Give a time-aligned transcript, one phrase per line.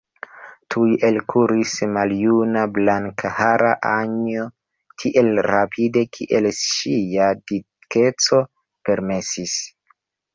[0.73, 4.45] Tuj elkuris maljuna, blankhara Anjo,
[5.03, 8.41] tiel rapide, kiel ŝia dikeco
[8.89, 9.55] permesis.